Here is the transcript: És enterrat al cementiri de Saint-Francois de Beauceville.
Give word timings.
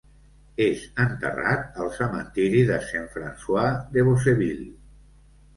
És 0.63 0.85
enterrat 1.03 1.77
al 1.83 1.93
cementiri 1.99 2.63
de 2.71 2.79
Saint-Francois 2.87 3.79
de 3.91 4.07
Beauceville. 4.09 4.71